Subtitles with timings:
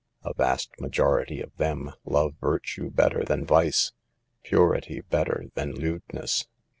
[0.23, 3.91] A vast majority of them love virtue better than vice,
[4.41, 6.47] purity better than lewdness.